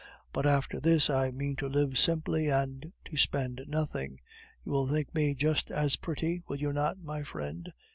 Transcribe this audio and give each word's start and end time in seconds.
But 0.33 0.47
after 0.47 0.79
this 0.79 1.11
I 1.11 1.29
mean 1.29 1.55
to 1.57 1.67
live 1.69 1.99
simply 1.99 2.49
and 2.49 2.91
to 3.05 3.15
spend 3.17 3.61
nothing. 3.67 4.19
You 4.65 4.71
will 4.71 4.87
think 4.87 5.13
me 5.13 5.35
just 5.35 5.69
as 5.69 5.95
pretty, 5.95 6.41
will 6.47 6.57
you 6.57 6.73
not, 6.73 6.97
my 6.97 7.21
friend? 7.21 7.71